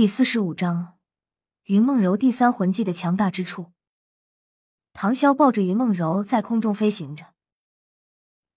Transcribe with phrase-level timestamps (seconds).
[0.00, 0.96] 第四十五章，
[1.64, 3.74] 云梦柔第三魂技的强大之处。
[4.94, 7.34] 唐潇抱着云梦柔在空中飞行着，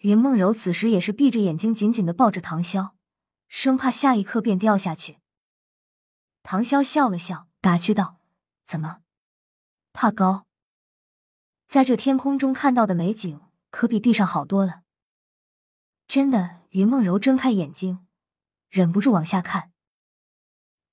[0.00, 2.90] 云梦柔此时也是闭着眼睛，紧紧的抱着唐潇，
[3.48, 5.16] 生怕下一刻便掉下去。
[6.42, 8.20] 唐潇笑了笑，打趣道
[8.68, 9.00] ：“怎么，
[9.94, 10.44] 怕高？
[11.66, 14.82] 在这天空中看到的美景可比地上好多了。”
[16.06, 18.06] 真的，云梦柔睁开眼睛，
[18.68, 19.69] 忍不住往下看。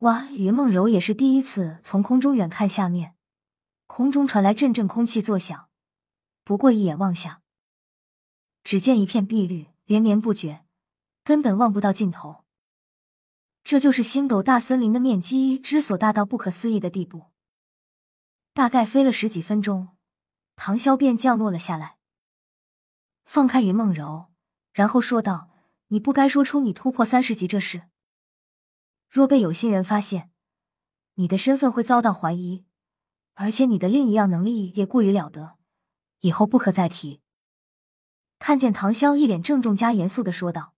[0.00, 0.26] 哇！
[0.26, 3.14] 云梦柔也是第一次从空中远看下面，
[3.86, 5.70] 空中传来阵阵空气作响。
[6.44, 7.40] 不过一眼望下，
[8.62, 10.66] 只见一片碧绿，连绵不绝，
[11.24, 12.44] 根本望不到尽头。
[13.64, 17.32] 这就是星斗大森林的面积之所大到不可思议的地步。
[18.52, 19.96] 大概飞了十几分钟，
[20.56, 21.96] 唐潇便降落了下来，
[23.24, 24.26] 放开云梦柔，
[24.74, 25.50] 然后说道
[25.88, 27.84] ：“你不该说出你突破三十级这事。”
[29.16, 30.30] 若被有心人发现，
[31.14, 32.66] 你的身份会遭到怀疑，
[33.32, 35.56] 而且你的另一样能力也过于了得，
[36.20, 37.22] 以后不可再提。
[38.38, 40.74] 看见唐潇一脸郑重加严肃的说道，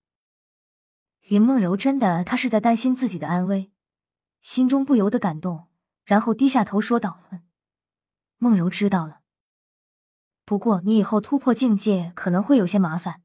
[1.23, 3.73] 云梦柔真的，她是在担心自己的安危，
[4.41, 5.67] 心中不由得感动，
[6.05, 7.25] 然后低下头说道
[8.39, 9.23] ：“梦柔知道了，
[10.45, 13.25] 不过你以后突破境界可能会有些麻烦，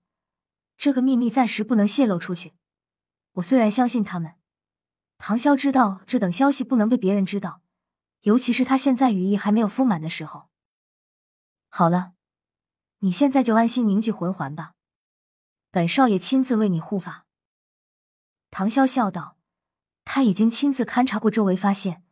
[0.75, 2.53] 这个秘密暂时不能泄露出去。
[3.33, 4.33] 我虽然相信他们。”
[5.25, 7.61] 唐潇知道这等消息不能被别人知道，
[8.23, 10.49] 尤其是他现在羽翼还没有丰满的时候。
[11.69, 12.11] 好了，
[12.99, 14.73] 你现在就安心凝聚魂环吧，
[15.71, 17.25] 本少爷亲自为你护法。
[18.51, 19.37] 唐潇笑道
[20.03, 22.03] ：“他已经亲自勘察过周围，发现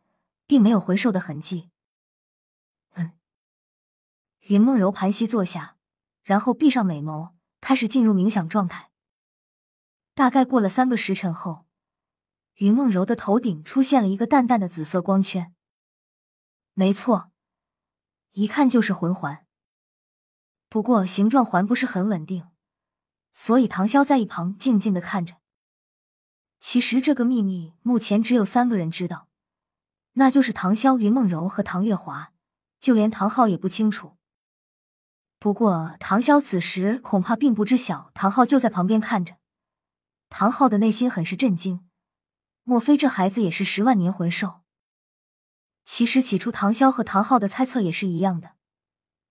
[0.46, 1.68] 并没有魂兽的痕迹。”。
[4.48, 5.76] 云梦柔盘膝坐下，
[6.22, 8.90] 然后闭上美眸，开始进入冥想状态。
[10.14, 11.66] 大概过了三个时辰后。
[12.56, 15.54] 云梦柔的头顶出现了一个淡淡的紫色光圈，
[16.74, 17.30] 没错，
[18.32, 19.46] 一看就是魂环。
[20.68, 22.48] 不过形状还不是很稳定，
[23.32, 25.36] 所以唐潇在一旁静静的看着。
[26.58, 29.28] 其实这个秘密目前只有三个人知道，
[30.12, 32.32] 那就是唐潇、云梦柔和唐月华，
[32.78, 34.16] 就连唐昊也不清楚。
[35.38, 39.38] 不过唐潇此时恐怕并不知晓，唐昊就在旁边看着。
[40.28, 41.86] 唐昊的内心很是震惊。
[42.64, 44.60] 莫非这孩子也是十万年魂兽？
[45.84, 48.52] 其实起初唐潇和唐昊的猜测也是一样的，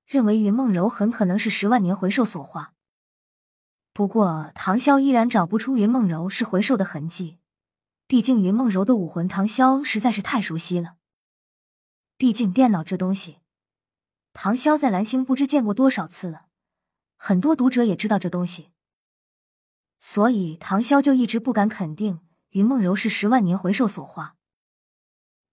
[0.05, 2.73] 认为云梦柔很可能是十万年魂兽所化。
[3.93, 7.39] 不过唐潇依然找不出云梦柔是魂兽的痕迹，
[8.05, 10.97] 毕竟云梦柔的武魂唐潇实在是太熟悉了。
[12.17, 13.39] 毕竟电脑这东西，
[14.33, 16.47] 唐潇在蓝星不知见过多少次了，
[17.15, 18.71] 很多读者也知道这东西，
[19.99, 22.19] 所以唐潇就一直不敢肯定。
[22.51, 24.35] 云梦柔是十万年魂兽所化，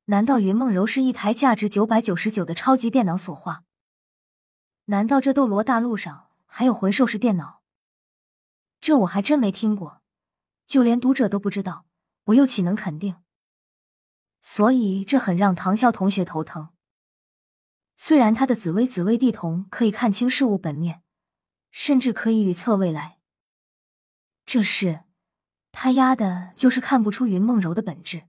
[0.07, 3.63] 难道云梦柔是一台价值九百九十九的超级电脑所化？
[4.87, 7.63] 难道这斗罗大陆上还有魂兽是电脑？
[8.81, 10.03] 这我还真没听过，
[10.67, 11.87] 就连读者都不知道，
[12.25, 13.23] 我又岂能肯定？
[14.41, 16.71] 所以这很让唐啸同学头疼。
[17.95, 21.05] 虽然他的紫薇紫薇地瞳可以看清事物本面，
[21.71, 23.21] 甚至可以预测未来，
[24.45, 25.05] 这是。
[25.71, 28.29] 他丫的就是看不出云梦柔的本质。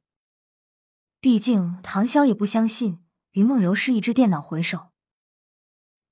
[1.19, 4.91] 毕竟唐潇也不相信云梦柔是一只电脑魂兽，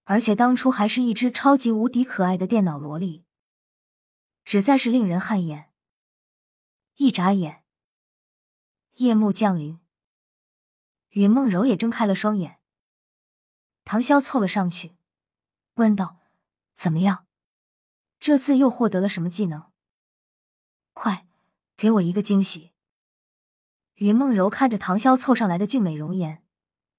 [0.03, 3.23] 而且当初还是一只超级无敌可爱的电脑萝莉，
[4.43, 5.71] 实在是令人汗颜。
[6.95, 7.63] 一眨眼，
[8.95, 9.79] 夜幕降临，
[11.09, 12.59] 云梦柔也睁开了双眼。
[13.85, 14.97] 唐潇凑了上去，
[15.75, 16.19] 问道
[16.75, 17.27] ：“怎么样？
[18.19, 19.71] 这次又获得了什么技能？”
[20.97, 21.27] 快，
[21.75, 22.73] 给我一个惊喜！
[23.97, 26.43] 云梦柔看着唐潇凑上来的俊美容颜，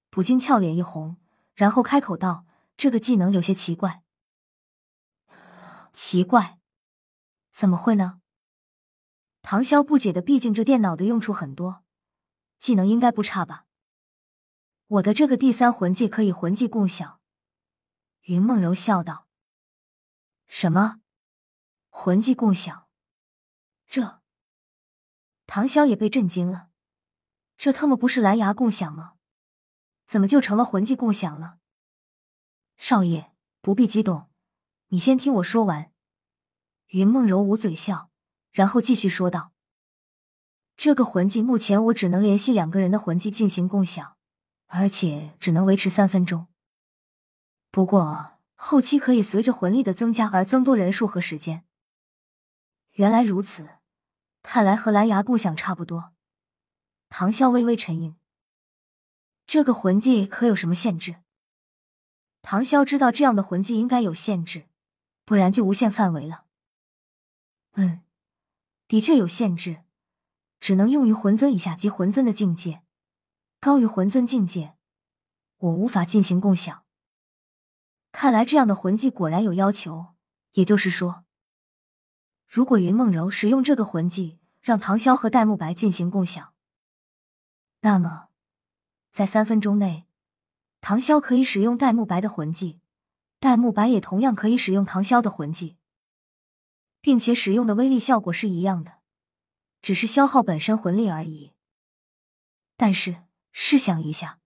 [0.09, 1.17] 不禁俏脸一红，
[1.53, 2.45] 然后开口道
[2.77, 4.01] ：“这个技能有些奇怪。”
[5.91, 6.59] 奇怪？
[7.51, 8.21] 怎么会呢？
[9.41, 11.83] 唐潇不解的，毕竟这电脑的用处很多，
[12.57, 13.65] 技能应该不差吧？
[14.87, 17.19] 我的这个第三魂技可以魂技共享。
[18.21, 19.27] 云梦柔笑道
[20.47, 21.01] ：“什么？
[21.89, 22.85] 魂技共享？”
[23.89, 24.21] 这，
[25.47, 26.69] 唐潇也被震惊了。
[27.57, 29.15] 这特么不是蓝牙共享吗？
[30.05, 31.57] 怎么就成了魂技共享了？
[32.77, 34.29] 少爷不必激动，
[34.89, 35.91] 你先听我说完。
[36.89, 38.11] 云梦柔捂嘴笑，
[38.51, 39.53] 然后继续说道
[40.77, 44.17] ：“这个魂技目前我只能联系两个人的魂技进行共享，
[44.67, 46.47] 而且只能维持三分钟。
[47.71, 51.65] 不过后期可以随着魂力的增加而增多人数和时间。”
[52.93, 53.78] 原来如此。
[54.41, 56.13] 看来和蓝牙共享差不多，
[57.09, 58.15] 唐潇微微沉吟，
[59.45, 61.17] 这个魂技可有什么限制？
[62.41, 64.67] 唐潇知道这样的魂技应该有限制，
[65.25, 66.45] 不然就无限范围了。
[67.73, 68.01] 嗯，
[68.87, 69.83] 的确有限制，
[70.59, 72.81] 只能用于魂尊以下及魂尊的境界，
[73.59, 74.75] 高于魂尊境界，
[75.57, 76.85] 我无法进行共享。
[78.11, 80.15] 看来这样的魂技果然有要求，
[80.53, 81.25] 也就是说，
[82.49, 86.51] 如果云梦柔使用这个魂技让唐潇和戴沐白进行共享，
[87.81, 88.29] 那么
[89.11, 90.07] 在三分钟内。
[90.81, 92.79] 唐潇可以使用戴沐白的魂技，
[93.39, 95.77] 戴沐白也同样可以使用唐潇的魂技，
[97.01, 98.93] 并且使用的威力效果是一样的，
[99.81, 101.51] 只是消耗本身魂力而已。
[102.75, 104.39] 但是试想一下，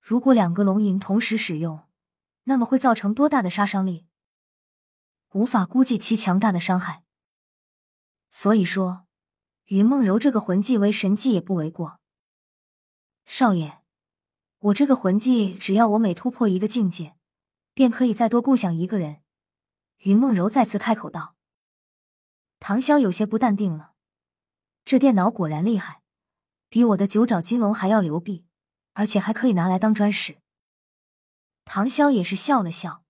[0.00, 1.86] 如果两个龙吟同时使用，
[2.44, 4.06] 那么会造成多大的杀伤力？
[5.32, 7.04] 无法估计其强大的伤害。
[8.30, 9.06] 所以说，
[9.66, 12.00] 云梦柔这个魂技为神技也不为过。
[13.24, 13.80] 少爷。
[14.58, 17.16] 我这个魂技，只要我每突破一个境界，
[17.74, 19.20] 便可以再多共享一个人。
[20.04, 21.34] 云梦柔再次开口道。
[22.60, 23.94] 唐潇有些不淡定了，
[24.84, 26.02] 这电脑果然厉害，
[26.68, 28.44] 比我的九爪金龙还要牛逼，
[28.92, 30.38] 而且还可以拿来当砖使。
[31.64, 33.02] 唐潇也是笑了笑，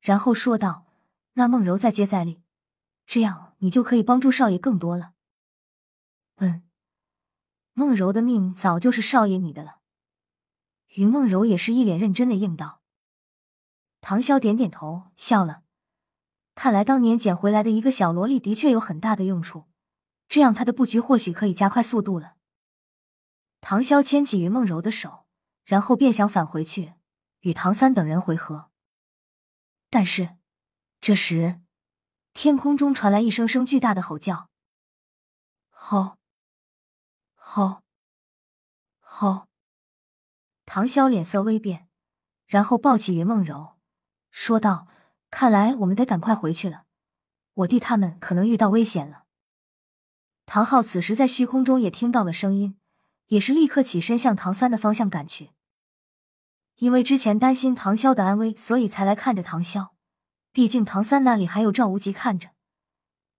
[0.00, 0.86] 然后说道
[1.38, 2.42] ：“那梦柔再接再厉，
[3.06, 5.12] 这样你就可以帮助少爷更多了。”
[6.38, 6.64] 嗯，
[7.74, 9.78] 梦柔的命早就是少爷你的了。
[10.96, 12.82] 云梦柔也是一脸认真的应道。
[14.00, 15.62] 唐潇点点头，笑了。
[16.56, 19.66] 看来当年捡回来的一个小萝莉的确有很大的用处，
[20.28, 22.34] 这样他的布局或许可以加快速度了。
[23.60, 25.26] 唐潇牵起云梦柔的手，
[25.64, 26.94] 然后便想返回去
[27.42, 28.72] 与唐三等人回合。
[29.88, 30.37] 但是，
[31.00, 31.60] 这时
[32.34, 34.50] 天空中传来一声声巨大的吼叫
[35.70, 36.18] ：“吼！
[37.34, 37.82] 吼！
[39.00, 39.48] 吼！”
[40.66, 41.88] 唐潇脸色微变，
[42.46, 43.78] 然后抱起云梦柔，
[44.30, 44.86] 说道
[45.30, 46.84] ：“看来我们得赶快回去了，
[47.54, 49.24] 我弟他们可能遇到危险了。”
[50.44, 52.78] 唐昊此时在虚空中也听到了声音，
[53.26, 55.52] 也是立刻起身向唐三的方向赶去。
[56.76, 59.90] 因为之前担心唐潇的安危，所以才来看着唐潇。
[60.58, 62.50] 毕竟唐三那里还有赵无极看着，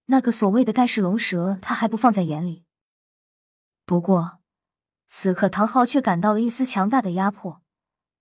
[0.06, 2.63] 那个所谓的盖世龙蛇，他还不放在眼里。
[3.83, 4.39] 不过。
[5.06, 7.62] 此刻，唐昊却感到了一丝强大的压迫，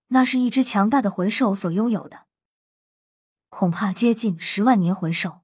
[0.08, 2.26] 那是一只强大的魂兽所拥有的，
[3.48, 5.42] 恐怕接近十万年魂兽。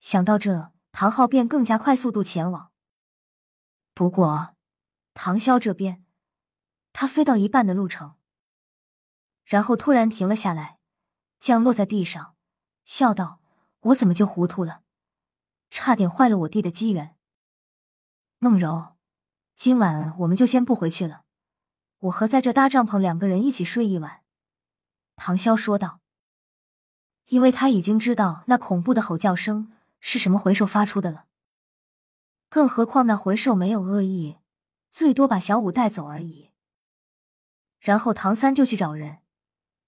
[0.00, 2.72] 想到这，唐昊便更加快速度前往。
[3.92, 4.56] 不过，
[5.12, 6.02] 唐潇这边，
[6.94, 8.14] 他飞到一半的路程，
[9.44, 10.78] 然后突然停了下来，
[11.42, 12.36] 降落在地上，
[12.84, 13.40] 笑道
[13.90, 14.82] ：“我怎么就糊涂了？
[15.70, 17.16] 差点坏了我弟的机缘。”
[18.38, 18.92] 梦柔。
[19.56, 21.24] 今晚我们就先不回去了，
[21.98, 24.22] 我和在这搭帐篷两个人一起睡一晚。”
[25.16, 25.98] 唐潇说道，
[27.26, 31.26] 因为他已经知道那恐怖的吼叫声是什么魂兽发出的了。
[32.48, 34.38] 更何况那魂兽没有恶意，
[34.92, 36.52] 最多把小五带走而已。
[37.80, 39.21] 然后唐三就去找人，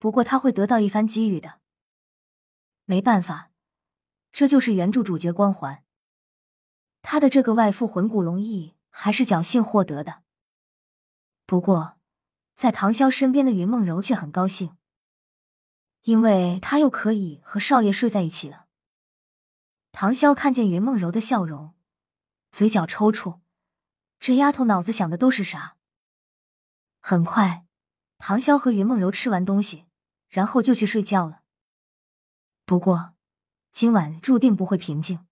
[0.05, 1.61] 不过他会得到一番机遇的。
[2.85, 3.51] 没办法，
[4.33, 5.83] 这就是原著主角光环。
[7.01, 8.75] 他的这个外附魂骨龙翼。
[8.97, 10.23] 还是侥幸获得的。
[11.47, 11.99] 不过，
[12.55, 14.77] 在唐潇身边的云梦柔却很高兴，
[16.03, 18.67] 因为她又可以和少爷睡在一起了。
[19.91, 21.75] 唐潇看见云梦柔的笑容，
[22.53, 23.41] 嘴角抽搐，
[24.21, 25.77] 这丫头脑子想的都是啥？
[27.01, 27.67] 很快，
[28.19, 29.84] 唐潇和云梦柔吃完东西，
[30.35, 31.43] 然后就去睡觉了。
[32.65, 33.15] 不过，
[33.71, 35.25] 今晚注定不会平静。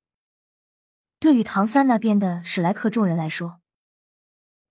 [1.19, 3.61] 对于唐三那边的史莱克众人来说，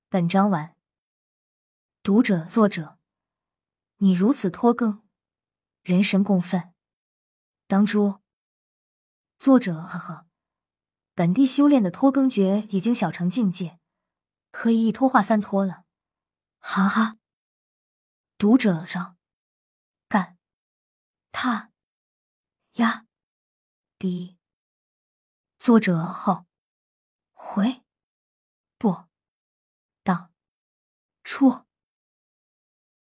[0.08, 0.74] 本章完。
[2.02, 2.98] 读者作者，
[3.98, 5.04] 你如此拖更，
[5.84, 6.74] 人神共愤。
[7.68, 8.22] 当初，
[9.38, 10.28] 作者呵呵，
[11.14, 13.80] 本地修炼的拖更诀已经小成境界，
[14.50, 15.84] 可以一拖化三拖了，
[16.60, 17.18] 哈哈。
[18.38, 19.18] 读者上，
[21.32, 21.72] 他，
[22.74, 23.08] 呀，
[23.98, 24.38] 低。
[25.58, 26.46] 作者后：
[27.32, 27.84] 回
[28.78, 29.06] 不，
[30.04, 30.34] 当
[31.24, 31.66] 初。